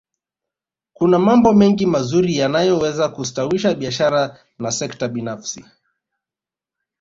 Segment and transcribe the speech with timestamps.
[0.93, 5.65] kuna mambo mengi mazuri yanayoweza kustawisha biashara na sekta binafsi